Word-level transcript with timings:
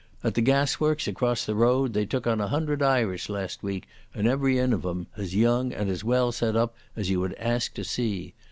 At 0.23 0.33
the 0.33 0.41
gasworks 0.41 1.07
across 1.07 1.45
the 1.45 1.53
road 1.53 1.93
they 1.93 2.07
took 2.07 2.25
on 2.25 2.41
a 2.41 2.47
hundred 2.47 2.81
Irish 2.81 3.29
last 3.29 3.61
week, 3.61 3.85
and 4.15 4.25
every 4.27 4.55
yin 4.55 4.73
o' 4.73 4.77
them 4.77 5.05
as 5.15 5.35
young 5.35 5.71
and 5.73 6.01
well 6.01 6.31
set 6.31 6.55
up 6.55 6.73
as 6.95 7.11
you 7.11 7.19
would 7.19 7.35
ask 7.35 7.75
to 7.75 7.83
see. 7.83 8.33